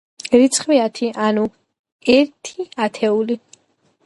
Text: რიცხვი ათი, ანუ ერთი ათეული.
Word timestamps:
რიცხვი 0.35 0.79
ათი, 0.85 1.11
ანუ 1.27 1.43
ერთი 2.17 2.67
ათეული. 2.89 3.41